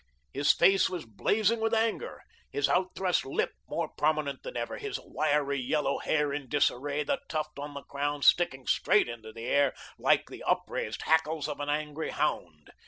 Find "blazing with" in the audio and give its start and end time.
1.05-1.75